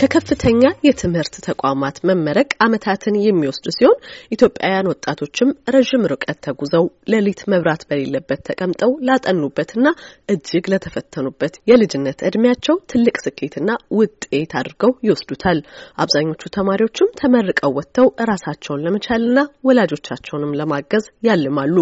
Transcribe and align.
ከከፍተኛ 0.00 0.62
የትምህርት 0.86 1.34
ተቋማት 1.46 1.96
መመረቅ 2.08 2.50
ዓመታትን 2.64 3.16
የሚወስድ 3.20 3.66
ሲሆን 3.76 3.98
ኢትዮጵያውያን 4.32 4.88
ወጣቶችም 4.90 5.50
ረዥም 5.74 6.04
ርቀት 6.12 6.38
ተጉዘው 6.46 6.84
ሌሊት 7.12 7.40
መብራት 7.52 7.82
በሌለበት 7.88 8.40
ተቀምጠው 8.48 8.92
ላጠኑበትና 9.08 9.86
እጅግ 10.34 10.64
ለተፈተኑበት 10.72 11.56
የልጅነት 11.70 12.18
እድሜያቸው 12.28 12.78
ትልቅ 12.92 13.16
ስኬትና 13.24 13.68
ውጤት 13.98 14.54
አድርገው 14.60 14.94
ይወስዱታል። 15.06 15.60
አብዛኞቹ 15.98 16.52
ተማሪዎችም 16.56 17.12
ተመርቀው 17.20 17.74
ወጥተው 17.78 18.08
ራሳቸውን 18.30 18.84
ለመቻልና 18.86 19.38
ወላጆቻቸውንም 19.68 20.56
ለማገዝ 20.60 21.06
ያልማሉ። 21.28 21.76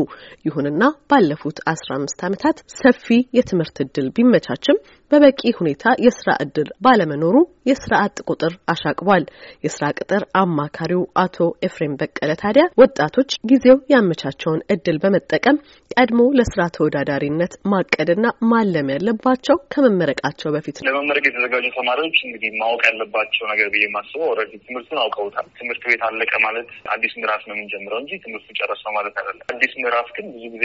ይሁንና 0.49 0.83
ባለፉት 1.11 1.61
አስራ 1.69 1.91
አምስት 1.99 2.21
ዓመታት 2.29 2.59
ሰፊ 2.81 3.07
የትምህርት 3.39 3.79
እድል 3.85 4.09
ቢመቻችም 4.17 4.79
በበቂ 5.11 5.41
ሁኔታ 5.59 5.85
የስራ 6.05 6.31
እድል 6.45 6.69
ባለመኖሩ 6.85 7.37
የስራ 7.69 7.93
አጥ 8.07 8.17
ቁጥር 8.27 8.53
አሻቅቧል። 8.73 9.25
የስራ 9.65 9.85
ቅጥር 9.99 10.23
አማካሪው 10.41 11.03
አቶ 11.23 11.37
ኤፍሬም 11.67 11.95
በቀለ 12.01 12.31
ታዲያ 12.43 12.65
ወጣቶች 12.83 13.31
ጊዜው 13.51 13.79
ያመቻቸውን 13.93 14.61
እድል 14.75 14.99
በመጠቀም 15.03 15.61
ቀድሞ 15.95 16.21
ለስራ 16.39 16.63
ተወዳዳሪነት 16.77 17.55
ማቀድና 17.73 18.27
ማለም 18.53 18.91
ያለባቸው 18.95 19.59
ከመመረቃቸው 19.75 20.53
በፊት 20.57 20.77
ነው። 20.79 20.87
ለመመረቅ 20.89 21.25
የተዘጋጁ 21.29 21.67
ተማሪዎች 21.79 22.19
እንግዲህ 22.27 22.53
ማወቅ 22.61 22.83
ያለባቸው 22.91 23.45
ነገር 23.53 23.69
ብዬ 23.75 23.85
የማስበው 23.87 24.29
already 24.31 24.55
ትምህርቱን 24.67 25.01
አውቀውታል። 25.05 25.49
ትምህርት 25.61 25.85
ቤት 25.89 26.05
አለቀ 26.09 26.33
ማለት 26.47 26.69
አዲስ 26.95 27.15
ምዕራፍ 27.21 27.43
ነው 27.49 27.57
የምንጀምረው 27.57 28.01
እንጂ 28.03 28.13
ትምህርቱን 28.25 28.59
ጨረሰው 28.61 28.93
ማለት 28.99 29.15
አይደለም። 29.21 29.47
አዲስ 29.55 29.75
ምዕራፍ 29.81 30.11
ግን 30.19 30.27
ብዙ 30.35 30.45
ጊዜ 30.57 30.65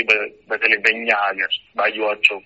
በተለይ 0.52 0.80
በእኛ 0.86 1.10
ሀገር 1.24 1.52
ባየዋቸው 1.78 2.40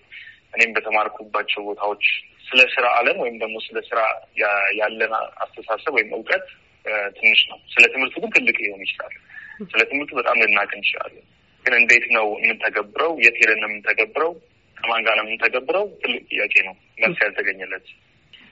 እኔም 0.53 0.71
በተማርኩባቸው 0.75 1.61
ቦታዎች 1.67 2.05
ስለ 2.47 2.61
ስራ 2.73 2.85
ዓለም 2.97 3.17
ወይም 3.23 3.37
ደግሞ 3.41 3.55
ስለ 3.65 3.77
ስራ 3.89 3.99
ያለን 4.79 5.13
አስተሳሰብ 5.43 5.93
ወይም 5.97 6.11
እውቀት 6.17 6.45
ትንሽ 7.17 7.39
ነው። 7.49 7.57
ስለ 7.73 7.83
ትምህርቱ 7.93 8.15
ግን 8.23 8.31
ትልቅ 8.37 8.57
ሊሆን 8.63 8.83
ይችላል። 8.85 9.15
ስለ 9.71 9.81
ትምህርቱ 9.89 10.11
በጣም 10.19 10.37
ልናቅ 10.43 10.69
እንችላለን። 10.77 11.25
ግን 11.65 11.73
እንዴት 11.79 12.05
ነው 12.15 12.27
የምንተገብረው? 12.41 13.13
የት 13.23 13.37
ሄደን 13.41 13.59
ነው 13.63 13.69
የምንተገብረው? 13.69 14.31
ከማን 14.77 15.01
ጋር 15.07 15.15
ነው 15.19 15.25
የምንተገብረው? 15.25 15.85
ትልቅ 16.01 16.21
ጥያቄ 16.31 16.53
ነው፣ 16.67 16.75
መልስ 16.97 17.19
ያልተገኘለት። 17.25 17.87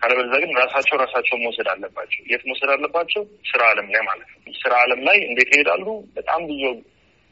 ካለበለዚያ 0.01 0.39
ግን 0.43 0.51
ራሳቸው 0.61 0.95
ራሳቸው 1.03 1.35
መውሰድ 1.43 1.67
አለባቸው። 1.73 2.21
የት 2.31 2.43
መውሰድ 2.49 2.69
አለባቸው? 2.73 3.21
ስራ 3.51 3.61
ዓለም 3.71 3.88
ላይ 3.93 4.01
ማለት 4.09 4.29
ነው። 4.33 4.57
ስራ 4.63 4.73
ዓለም 4.83 5.01
ላይ 5.07 5.17
እንዴት 5.29 5.49
ይሄዳሉ? 5.53 5.85
በጣም 6.17 6.41
ብዙ 6.49 6.63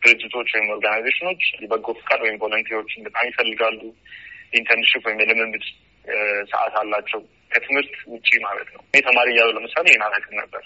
ድርጅቶች 0.01 0.49
ወይም 0.55 0.69
organization 0.73 1.26
ኦች 1.26 1.43
የበጎ 1.61 1.87
ፍቃድ 1.99 2.21
ወይም 2.25 2.37
volunteer 2.41 2.80
ኦችን 2.80 3.05
በጣም 3.07 3.25
ይፈልጋሉ። 3.29 3.81
internship 4.53 5.03
ወይም 5.07 5.19
የልምምድ 5.23 5.65
ሰዓት 6.51 6.73
አላቸው 6.81 7.19
ከትምህርት 7.51 7.93
ውጪ 8.13 8.29
ማለት 8.45 8.69
ነው። 8.75 8.81
እኔ 8.89 9.01
ተማሪ 9.07 9.27
እያለሁ 9.33 9.49
ለምሳሌ 9.57 9.85
ይህን 9.89 10.03
ነበር። 10.35 10.63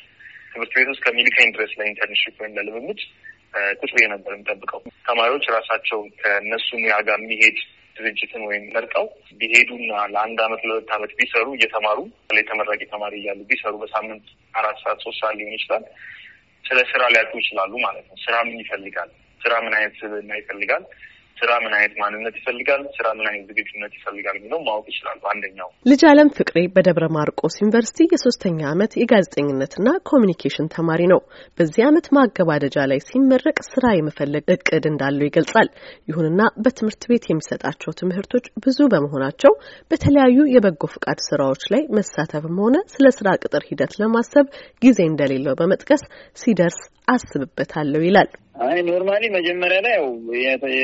ትምህርት 0.51 0.73
ቤት 0.77 0.89
ውስጥ 0.89 1.01
እስከሚልከኝ 1.05 1.49
ድረስ 1.55 1.71
ለ 1.79 1.89
internship 1.89 2.35
ወይም 2.41 2.53
ለልምምድ 2.57 3.01
ቁጭ 3.79 3.91
ብዬ 3.95 4.05
ነበር 4.13 4.31
የምጠብቀው። 4.33 4.79
ተማሪዎች 5.05 5.45
ራሳቸው 5.55 5.99
ከእነሱ 6.21 6.69
ሙያ 6.81 6.95
ጋር 7.07 7.19
የሚሄድ 7.21 7.57
ድርጅትን 7.95 8.41
ወይም 8.47 8.63
መርጠው 8.75 9.05
ቢሄዱና 9.39 9.91
ለአንድ 10.13 10.39
አመት 10.45 10.61
ለሁለት 10.67 10.89
አመት 10.95 11.11
ቢሰሩ 11.19 11.47
እየተማሩ 11.55 11.99
ላይ 12.29 12.43
ተመራቂ 12.49 12.81
ተማሪ 12.93 13.13
እያሉ 13.21 13.39
ቢሰሩ 13.51 13.73
በሳምንት 13.81 14.25
አራት 14.53 14.77
ሰዓት 14.83 14.99
ሶስት 15.05 15.19
ሰዓት 15.21 15.35
ሊሆን 15.39 15.55
ይችላል። 15.57 15.83
ስለ 16.65 16.79
ስራ 16.91 17.03
ሊያውቁ 17.13 17.33
ይችላሉ 17.41 17.73
ማለት 17.85 18.05
ነው። 18.09 18.17
ስራ 18.25 18.35
ምን 18.47 18.57
ይፈልጋል? 18.63 19.09
ስራ 19.41 19.53
ምን 19.65 19.73
አይነት 19.77 19.93
ስብዕና 19.99 20.31
ይፈልጋል? 20.41 20.83
ስራ 21.37 21.51
ምን 21.63 21.73
አይነት 21.77 21.93
ማንነት 22.01 22.35
ይፈልጋል፣ 22.39 22.81
ስራ 22.95 23.07
ምን 23.17 23.27
አይነት 23.29 23.47
ዝግጁነት 23.51 23.93
ይፈልጋል 23.97 24.35
የሚለው 24.37 24.59
ማወቅ 24.67 24.85
ይችላሉ። 24.91 25.21
አንደኛው 25.31 25.69
ልጅ 25.85 26.01
አለም 26.09 26.29
ፍቅሬ 26.37 26.57
በደብረ 26.75 27.05
ማርቆስ 27.17 27.55
ዩኒቨርሲቲ 27.61 28.07
የሶስተኛ 28.11 28.59
ዓመት 28.71 28.93
የጋዜጠኝነትና 29.01 29.87
ኮሚኒኬሽን 30.11 30.71
ተማሪ 30.75 31.01
ነው። 31.13 31.21
በዚህ 31.57 31.83
ዓመት 31.89 32.07
ማገባደጃ 32.17 32.77
ላይ 32.91 33.01
ሲመረቅ 33.07 33.57
ስራ 33.71 33.85
የመፈለግ 33.95 34.45
እቅድ 34.55 34.85
እንዳለው 34.91 35.27
ይገልጻል። 35.27 35.69
ይሁንና 36.11 36.41
በትምህርት 36.63 37.03
ቤት 37.11 37.25
የሚሰጣቸው 37.29 37.97
ትምህርቶች 38.01 38.47
ብዙ 38.65 38.79
በመሆናቸው 38.93 39.53
በተለያዩ 39.91 40.39
የበጎ 40.55 40.83
ፍቃድ 40.95 41.21
ስራዎች 41.27 41.63
ላይ 41.73 41.83
መሳተፍም 41.97 42.57
ሆነ 42.63 42.77
ስለ 42.93 43.07
ስራ 43.17 43.29
ቅጥር 43.41 43.63
ሂደት 43.69 43.93
ለማሰብ 44.01 44.45
ጊዜ 44.81 44.99
እንደሌለው 45.09 45.57
በመጥቀስ 45.59 46.03
ሲደርስ 46.37 46.79
አስብበታለሁ 47.07 48.01
ይላል። 48.05 48.29
አይ 48.65 48.79
normally 48.87 49.23
መጀመሪያ 49.35 49.79
ላይ 49.85 49.93
ያው 49.95 50.07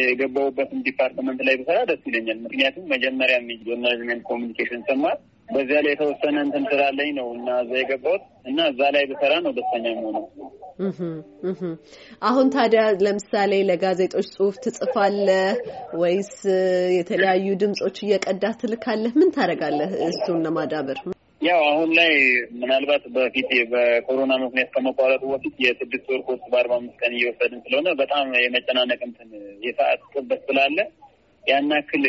የገባሁበትን 0.07 0.83
department 0.87 1.39
ላይ 1.47 1.55
ብሰራ 1.61 1.77
ደስ 1.89 2.01
ይለኛል። 2.09 2.39
ምክንያቱም 2.45 2.89
መጀመሪያ 2.93 3.37
journalism 3.63 4.21
communication 4.29 4.83
ስማር 4.89 5.15
በዚያ 5.49 5.79
ላይ 5.85 5.91
የተወሰነ 5.93 6.35
እንትን 6.45 6.63
ስላለኝ 6.69 7.09
ነው 7.17 7.27
እና 7.35 7.47
እዛ 7.63 7.71
የገባሁት 7.79 8.21
እና 8.45 8.59
እዛ 8.71 8.81
ላይ 8.95 9.03
ብሰራ 9.11 9.33
ነው 9.45 9.53
ደስተኛ 9.57 9.85
የምሆነው። 9.91 10.25
አሁን 12.21 12.47
ታዲያ 12.55 12.83
ለምሳሌ 13.05 13.53
ለጋዜጦች 13.69 14.27
ጽሁፍ 14.35 14.55
ትጽፋለህ 14.63 15.51
ወይስ 16.01 16.31
የተለያዩ 16.97 17.47
ድምጾች 17.63 17.97
እየቀዳህ 18.05 18.55
ትልካለህ? 18.61 19.13
ምን 19.19 19.33
ታደርጋለህ 19.37 19.91
እሱን 20.09 20.41
ለማዳበር? 20.45 20.99
ያው 21.43 21.61
አሁን 21.69 21.89
ላይ 21.97 22.11
ምናልባት 22.59 23.03
በፊት 23.15 23.49
በኮሮና 23.71 24.33
ምክንያት 24.43 24.69
ከመቋረጡ 24.75 25.23
በፊት 25.31 25.55
የስድስት 25.63 26.05
ወር 26.11 26.21
ኮርስ 26.27 26.43
በአርባ 26.51 26.73
አምስት 26.79 26.97
ቀን 27.01 27.13
እየወሰድን 27.17 27.63
ስለሆነ 27.65 27.89
በጣም 28.01 28.27
የመጨናነቅ 28.43 28.99
እንትን 29.07 29.29
የሰዓት 29.65 30.03
ጥበት 30.13 30.41
ስላለ 30.49 30.77
ያን 31.47 31.69
ያክል 31.73 32.03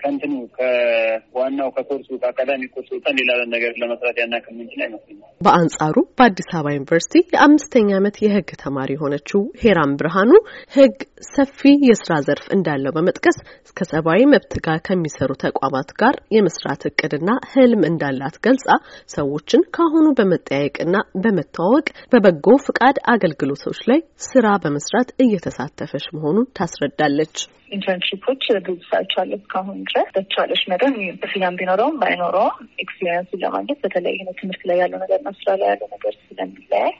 ከእንትኑ 0.00 0.32
ከዋናው 0.56 1.68
ከ 1.76 1.84
course 1.84 2.08
ኡ 2.22 2.29
ከ 2.29 2.35
academic 2.35 2.62
course 2.74 2.88
ወጥተን 2.94 3.16
ሌላ 3.20 3.30
ነገር 3.54 3.72
ለመስራት 3.82 4.16
ያን 4.20 4.34
ያክል 4.36 4.54
የምንችል 4.58 4.80
አይመስለኛል። 4.86 5.30
በአንጻሩ 5.40 5.96
በአዲስ 6.18 6.48
አበባ 6.52 6.74
ዩኒቨርሲቲ 6.76 7.22
የአምስተኛ 7.28 7.88
ዓመት 7.98 8.16
የሕግ 8.24 8.50
ተማሪ 8.62 8.90
የሆነችው 8.96 9.42
ሄራም 9.62 9.92
ብርሃኑ 10.00 10.32
ሕግ 10.76 10.96
ሰፊ 11.30 11.60
የስራ 11.88 12.12
ዘርፍ 12.26 12.46
እንዳለው 12.56 12.94
በመጥቀስ 12.96 13.38
እስከ 13.68 13.88
ሰብአዊ 13.92 14.22
መብት 14.32 14.54
ጋር 14.66 14.78
ከሚሰሩ 14.88 15.30
ተቋማት 15.44 15.90
ጋር 16.02 16.16
የመስራት 16.36 16.84
እቅድና 16.90 17.30
ህልም 17.52 17.82
እንዳላት 17.90 18.36
ገልጻ 18.46 18.68
ሰዎችን 19.16 19.62
ከአሁኑ 19.76 20.06
በመጠያየቅና 20.18 20.94
በመተዋወቅ 21.22 21.86
በበጎ 22.12 22.56
ፍቃድ 22.66 22.98
አገልግሎቶች 23.12 23.80
ላይ 23.90 24.00
ስራ 24.28 24.46
በመስራት 24.64 25.10
እየተሳተፈች 25.24 26.06
መሆኑን 26.16 26.48
ታስረዳለች። 26.58 27.36
internship 27.72 28.22
ኦች 28.22 28.42
ብዙ 28.60 28.78
ሰርቻለሁ 28.88 29.36
እስካሁን 29.38 29.78
ድረስ 29.88 30.08
በተቻለሽ 30.08 30.62
መጠን 30.72 30.94
ክፍያም 31.22 31.58
ቢኖረውም 31.60 31.96
ባይኖረውም 32.02 32.56
experience 32.84 33.25
ኡን 33.25 33.42
ለማግኘት 33.44 33.80
በተለይ 33.84 34.16
ትምህርት 34.40 34.62
ላይ 34.70 34.78
ያለው 34.82 35.00
ነገር 35.04 35.18
እና 35.20 35.32
ስራ 35.38 35.56
ላይ 35.60 35.68
ያለው 35.72 35.88
ነገር 35.94 36.14
ስለሚለያይ 36.22 36.92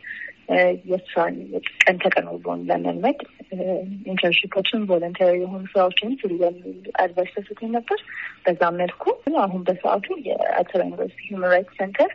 የስራን 0.91 1.35
ቀን 1.83 1.97
ተቀን 2.03 2.27
ውሎን 2.33 2.61
ለመልመድ 2.69 3.19
internship 4.11 4.58
ኦችን 4.58 4.87
voluntary 4.89 5.35
የሆኑ 5.41 5.63
ስራዎችን 5.73 6.17
ስሩ 6.21 6.31
የሚል 6.43 6.79
advice 7.03 7.35
ተሰጥቶኝ 7.37 7.71
ነበር። 7.77 8.01
በዛም 8.45 8.79
መልኩ 8.83 9.05
አሁን 9.45 9.63
በአዲስ 9.69 10.07
አበባ 10.59 10.81
ዩኒቨርሲቲ 10.83 11.21
Human 11.29 11.53
Rights 11.55 11.77
Center 11.81 12.13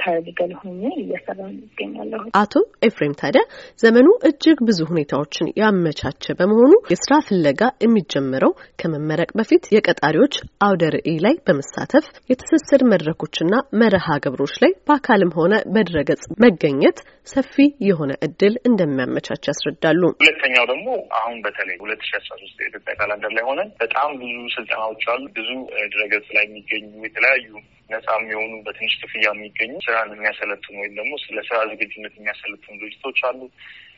paralegal 0.00 0.52
ሆኜ 0.60 0.82
እየሰራ 0.96 1.40
ይገኛለሁ። 1.54 2.22
አቶ 2.40 2.54
ኤፍሬም 2.88 3.14
ታዲያ 3.20 3.42
ዘመኑ 3.82 4.08
እጅግ 4.28 4.58
ብዙ 4.68 4.80
ሁኔታዎችን 4.90 5.52
ያመቻቸ 5.60 6.34
በመሆኑ 6.38 6.72
የስራ 6.92 7.14
ፍለጋ 7.28 7.62
የሚጀምረው 7.84 8.52
ከመመረቅ 8.80 9.30
በፊት 9.38 9.64
የቀጣሪዎች 9.76 10.34
አውደ 10.66 10.82
ርዕይ 10.96 11.18
ላይ 11.26 11.36
በመሳተፍ 11.46 12.06
የትስስር 12.30 12.82
መድረኮችና 12.92 13.52
መርሃ 13.82 14.06
ግብሮች 14.24 14.54
ላይ 14.64 14.72
በአካልም 14.88 15.34
ሆነ 15.38 15.54
በድረገጽ 15.74 16.24
መገኘት 16.44 16.98
ሰፊ 17.32 17.54
የሆነ 17.88 18.12
እድል 18.26 18.54
እንደሚያመቻች 18.68 19.44
ያስረዳሉ። 19.50 20.02
ሁለተኛው 20.20 20.64
ደግሞ 20.72 20.88
አሁን 21.18 21.36
በተለይ 21.44 21.76
ሁለት 21.82 22.02
ሺ 22.06 22.12
አስራ 22.18 22.32
ሶስት 22.42 22.56
የኢትዮጵያ 22.62 22.94
ካላንደር 22.98 23.32
ላይ 23.36 23.44
ሆነን 23.48 23.70
በጣም 23.82 24.10
ብዙ 24.22 24.34
ስልጠናዎች 24.56 25.04
አሉ። 25.12 25.22
ብዙ 25.38 25.50
ድረገጽ 25.94 26.26
ላይ 26.36 26.44
የሚገኙ 26.46 26.90
የተለያዩ 27.06 27.48
ነጻ 27.88 28.06
የሚሆኑ 28.18 28.52
በትንሽ 28.66 28.92
ክፍያ 29.00 29.24
የሚገኙ 29.30 29.72
ስራን 29.86 30.12
የሚያሰለጥኑ 30.14 30.74
ወይም 30.82 30.94
ደግሞ 30.98 31.12
ስለ 31.24 31.38
ስራ 31.48 31.58
ዝግጁነት 31.70 32.14
የሚያሰለጥኑ 32.18 32.74
ድርጅቶች 32.82 33.18
አሉ። 33.28 33.40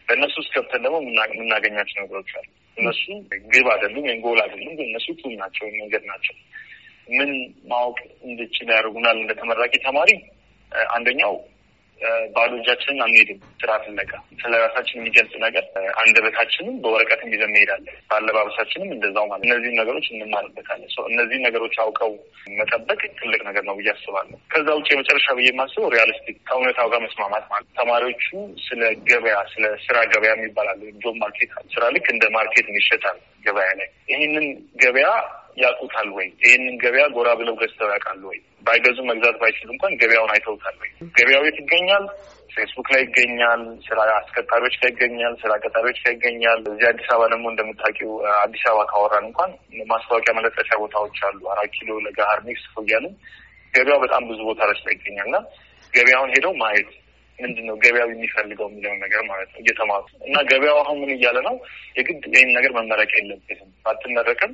በእነሱ 0.09 0.35
ውስጥ 0.41 0.53
ገብተን 0.57 0.83
ደግሞ 0.87 0.97
የምናገኛቸው 1.31 1.99
ነገሮች 2.03 2.31
አሉ። 2.39 2.47
እነሱ 2.77 3.05
ግብ 3.47 3.67
አይደሉም 3.75 4.05
ወይም 4.07 4.21
ጎል 4.25 4.41
አይደሉም፣ 4.45 4.73
ግን 4.79 4.87
እነሱ 4.87 5.07
ቱል 5.21 5.35
ናቸው 5.43 5.67
መንገድ 5.77 6.05
ናቸው። 6.11 6.35
ምን 7.09 7.31
ማወቅ 7.69 7.99
እንድችል 8.29 8.69
ያደርጉናል 8.73 9.19
እንደ 9.19 9.33
ተመራቂ 9.41 9.75
ተማሪ 9.87 10.11
አንደኛው 10.91 11.35
ባዶ 12.35 12.53
እጃችንን 12.59 13.03
አንሄድም። 13.05 13.39
ስራ 13.61 13.71
ፍለጋ 13.85 14.11
ስለ 14.41 14.53
ራሳችን 14.65 14.99
የሚገልጽ 14.99 15.35
ነገር 15.45 15.65
አንደበታችንም 16.01 16.75
በወረቀትም 16.83 17.31
ይዘን 17.35 17.51
እንሄዳለን። 17.51 17.97
በአለባበሳችንም 18.11 18.91
እንደዛው 18.97 19.27
ማለት 19.31 19.45
እነዚህን 19.47 19.79
ነገሮች 19.81 20.07
እንማርበታለን። 20.13 20.91
እነዚህን 21.11 21.45
ነገሮች 21.49 21.77
አውቀው 21.85 22.13
መጠበቅ 22.59 23.01
ትልቅ 23.21 23.41
ነገር 23.49 23.65
ነው 23.69 23.77
ብዬ 23.79 23.91
አስባለሁ። 23.95 24.39
ከዛ 24.53 24.69
ውጭ 24.79 24.89
የመጨረሻ 24.93 25.27
ብዬ 25.39 25.49
የማስበው 25.51 25.89
realistic 25.95 26.39
ከእውነታው 26.49 26.91
ጋር 26.93 27.03
መስማማት 27.07 27.47
ማለት 27.53 27.69
ተማሪዎቹ 27.81 28.27
ስለ 28.67 28.83
ገበያ 29.09 29.39
ስለ 29.55 29.65
ስራ 29.87 29.97
ገበያ 30.13 30.33
ይባላል 30.37 30.81
job 31.03 31.17
market 31.23 31.45
ስራ 31.75 31.85
ልክ 31.97 32.09
እንደ 32.15 32.25
market 32.37 32.69
ይሸጣል 32.77 33.19
ገበያ 33.47 33.71
ላይ 33.81 33.91
ይህንን 34.13 34.47
ገበያ 34.83 35.09
ያውቁታል 35.57 36.09
ወይ? 36.17 36.27
ይህንን 36.43 36.75
ገበያ 36.83 37.05
ጎራ 37.15 37.29
ብለው 37.35 37.55
ገዝተው 37.61 37.91
ያውቃሉ 37.93 38.23
ወይ? 38.31 38.39
ባይገዙ 38.67 38.99
መግዛት 39.11 39.37
ባይችሉ 39.43 39.69
እንኳን 39.75 39.93
ገበያውን 40.01 40.33
አይተውታል 40.35 40.77
ወይ? 40.83 40.91
ገበያው 41.17 41.45
የት 41.47 41.59
ይገኛል? 41.63 42.05
ፌስቡክ 42.51 42.89
ላይ 42.95 43.01
ይገኛል። 43.05 43.63
ስራ 43.87 43.99
አስቀጣሪዎች 44.19 44.77
ላይ 44.83 44.91
ይገኛል። 44.93 45.35
ስራ 45.43 45.53
ቀጣሪዎች 45.65 45.99
ላይ 46.05 46.13
ይገኛል። 46.15 46.61
እዚህ 46.71 46.87
አዲስ 46.91 47.09
አበባ 47.09 47.27
ደግሞ 47.33 47.45
እንደምታውቂው 47.53 48.13
አዲስ 48.43 48.63
አበባ 48.71 48.85
ካወራን 48.93 49.27
እንኳን 49.29 49.51
ማስታወቂያ 49.93 50.35
መለጠፊያ 50.39 50.77
ቦታዎች 50.85 51.19
አሉ። 51.29 51.41
አራት 51.55 51.73
ኪሎ፣ 51.77 51.99
ለገሀር፣ 52.07 52.41
ሜክሲኮ 52.47 52.85
እያልን 52.87 53.15
ገበያው 53.75 54.01
በጣም 54.05 54.23
ብዙ 54.31 54.41
ቦታዎች 54.51 54.81
ላይ 54.87 54.95
ይገኛል 54.97 55.29
እና 55.31 55.39
ገበያውን 55.93 56.33
ሄደው 56.35 56.55
ማየት 56.63 56.91
ምንድን 57.39 57.65
ነው 57.69 57.77
ገበያው 57.83 58.09
የሚፈልገው 58.13 58.67
የሚለውን 58.71 59.01
ነገር 59.05 59.23
ማለት 59.31 59.49
ነው 59.55 59.61
እየተማሩ 59.63 60.05
እና 60.27 60.37
ገበያው 60.51 60.79
አሁን 60.83 60.97
ምን 61.03 61.11
እያለ 61.15 61.39
ነው? 61.49 61.57
የግድ 61.99 62.25
ይህን 62.33 62.51
ነገር 62.59 62.73
መመረቅ 62.79 63.11
የለብህም 63.19 63.71
ባትመረቅም 63.85 64.53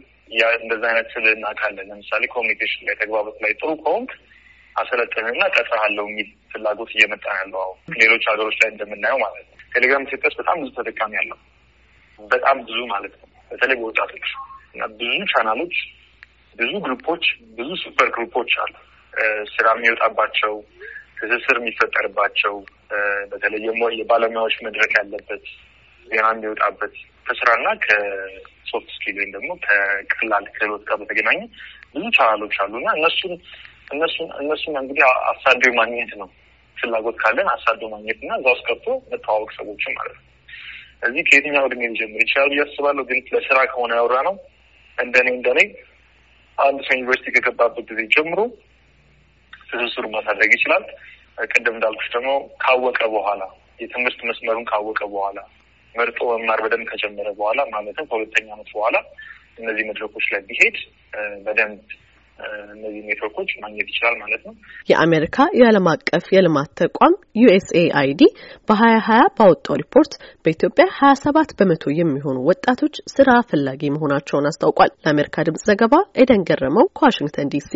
እንደዛ 0.61 0.83
አይነት 0.91 1.09
ስልጠና 1.15 1.47
ካለን 1.59 1.89
ለምሳሌ 1.91 2.23
communication 2.35 2.85
ላይ 2.89 2.95
ተግባበት 3.01 3.37
ላይ 3.45 3.53
ጥሩ 3.61 3.71
ከሆንክ 3.83 4.13
አሰልጥኜ 4.77 5.43
እቀጥርሃለሁ 5.55 6.05
የሚል 6.09 6.29
ፍላጎት 6.53 6.91
እየመጣ 6.95 7.25
ያለው 7.41 7.61
አሁን። 7.65 7.79
ሌሎች 8.03 8.25
ሀገሮች 8.31 8.57
ላይ 8.63 8.71
እንደምናየው 8.73 9.19
ማለት 9.25 9.45
ነው። 9.51 9.59
ቴሌግራም 9.75 10.07
ኢትዮጵያ 10.07 10.31
በጣም 10.39 10.57
ብዙ 10.63 10.71
ተጠቃሚ 10.79 11.13
ያለው 11.21 11.39
በጣም 12.19 12.57
ብዙ 12.65 12.79
ማለት 12.87 13.15
ነው። 13.21 13.29
በተለይ 13.51 13.77
በወጣቶች 13.81 14.27
እና 14.75 14.85
ብዙ 14.99 15.19
ቻናሎች፣ 15.33 15.75
ብዙ 16.57 16.73
group 16.85 17.05
ኦች፣ 17.05 17.25
ብዙ 17.59 17.71
super 17.83 18.09
group 18.17 18.37
ኦች 18.37 18.53
አሉ። 18.63 18.75
ስራ 19.53 19.67
የሚወጣባቸው 19.75 20.53
ትስስር 21.23 21.57
የሚፈጠርባቸው 21.59 22.55
በተለይ 23.33 23.65
የባለሙያዎች 24.01 24.57
መድረክ 24.67 24.93
ያለበት 24.99 25.45
ዜና 26.07 26.27
የሚወጣበት 26.33 26.95
ከስራና 27.27 27.69
ከ 27.85 28.19
soft 28.19 28.89
skill 28.95 29.17
ወይም 29.21 29.31
ደግሞ 29.37 29.51
ከቀላል 29.65 30.47
ክህሎት 30.55 30.83
ጋር 30.89 30.97
በተገናኘ 31.03 31.41
ብዙ 31.93 32.05
ቻናሎች 32.17 32.57
አሉ 32.65 32.73
እና 32.81 32.91
እነሱን 32.99 33.35
እነሱን 33.95 34.29
እነሱን 34.43 34.75
እንግዲህ 34.81 35.05
አሳዶ 35.31 35.65
ማግኘት 35.79 36.13
ነው። 36.21 36.29
ፍላጎት 36.77 37.17
ካለን 37.23 37.49
አሳዶ 37.55 37.83
ማግኘት 37.93 38.19
እና 38.25 38.33
እዛ 38.39 38.47
ውስጥ 38.55 38.65
ገብቶ 38.69 38.89
መተዋወቅ 39.11 39.51
ሰዎችን 39.59 39.95
ማለት 39.99 40.17
ነው። 40.19 40.25
እዚህ 41.03 41.23
ከየትኛው 41.29 41.65
እድሜ 41.69 41.83
ሊጀምር 41.93 42.21
ይችላል 42.25 42.49
ብዬ 42.53 42.63
አስባለሁ። 42.65 43.05
ግን 43.11 43.21
ለስራ 43.35 43.59
ከሆነ 43.73 43.93
ያወራ 44.01 44.17
ነው 44.29 44.35
እንደኔ 44.99 45.29
እንደኔ 45.37 45.61
አንድ 46.59 46.81
ሰው 46.87 46.95
ዩኒቨርሲቲ 46.97 47.29
ከገባበት 47.37 47.87
ጊዜ 47.91 48.01
ጀምሮ 48.15 48.41
ትስስሩ 49.73 50.05
ማሳደግ 50.15 50.51
ይችላል። 50.57 50.85
ቅድም 51.49 51.75
እንዳልኩሽ 51.77 52.09
ደግሞ 52.15 52.31
ካወቀ 52.63 53.01
በኋላ 53.15 53.43
የትምህርት 53.81 54.21
መስመሩን 54.29 54.67
ካወቀ 54.71 55.01
በኋላ 55.13 55.39
መርጦ 55.95 56.19
መማር 56.33 56.61
በደንብ 56.65 56.87
ከጀመረ 56.91 57.29
በኋላ 57.39 57.61
ማለትም 57.73 58.07
ከሁለተኛ 58.11 58.47
ዓመት 58.55 58.71
በኋላ 58.77 58.97
እነዚህ 59.59 59.85
መድረኮች 59.91 60.27
ላይ 60.33 60.41
ቢሄድ 60.49 60.77
በደንብ 61.47 61.81
እነዚህ 62.73 63.03
ኔትወርኮች 63.09 63.51
ማግኘት 63.63 63.89
ይችላል 63.93 64.15
ማለት 64.23 64.43
ነው። 64.47 64.55
የአሜሪካ 64.89 65.47
የዓለም 65.59 65.87
አቀፍ 65.93 66.25
የልማት 66.35 66.71
ተቋም 66.81 67.15
ዩኤስኤአይዲ 67.43 68.23
በሀያ 68.69 68.97
ሀያ 69.09 69.23
ባወጣው 69.37 69.79
ሪፖርት 69.83 70.15
በኢትዮጵያ 70.45 70.87
ሀያ 70.99 71.13
ሰባት 71.23 71.53
በመቶ 71.61 71.95
የሚሆኑ 71.99 72.39
ወጣቶች 72.51 72.97
ስራ 73.15 73.39
ፈላጊ 73.51 73.93
መሆናቸውን 73.97 74.51
አስታውቋል። 74.51 74.93
ለአሜሪካ 75.05 75.47
ድምጽ 75.49 75.65
ዘገባ 75.71 75.95
ኤደን 76.23 76.45
ገረመው 76.51 76.89
ከዋሽንግተን 76.99 77.53
ዲሲ 77.55 77.71